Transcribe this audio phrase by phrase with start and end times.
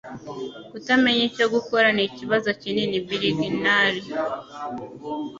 [0.71, 4.07] Kutamenya icyo gukora nikibazo kinini bilginhalil